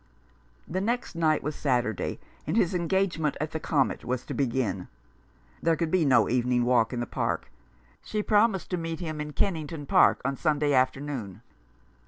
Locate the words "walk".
6.65-6.91